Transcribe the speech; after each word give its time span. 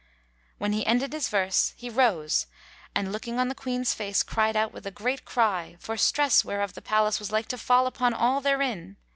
When 0.57 0.73
he 0.73 0.83
ended 0.83 1.13
his 1.13 1.29
verse 1.29 1.75
he 1.77 1.87
rose 1.87 2.47
and 2.95 3.11
looking 3.11 3.37
on 3.39 3.49
the 3.49 3.53
Queen's 3.53 3.93
face, 3.93 4.23
cried 4.23 4.55
out 4.57 4.73
with 4.73 4.87
a 4.87 4.89
great 4.89 5.25
cry, 5.25 5.75
for 5.79 5.95
stress 5.95 6.43
whereof 6.43 6.73
the 6.73 6.81
palace 6.81 7.19
was 7.19 7.31
like 7.31 7.47
to 7.49 7.57
fall 7.59 7.85
upon 7.85 8.15
all 8.15 8.41
therein. 8.41 8.97